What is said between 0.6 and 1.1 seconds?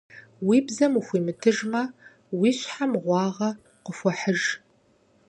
бзэм